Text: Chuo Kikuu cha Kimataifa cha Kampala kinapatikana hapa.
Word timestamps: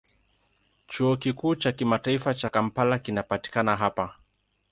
Chuo 0.87 1.17
Kikuu 1.17 1.55
cha 1.55 1.71
Kimataifa 1.71 2.33
cha 2.33 2.49
Kampala 2.49 2.99
kinapatikana 2.99 3.75
hapa. 3.75 4.15